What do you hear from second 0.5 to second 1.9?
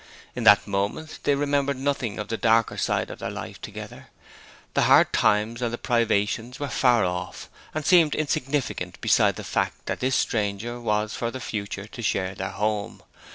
moment they remembered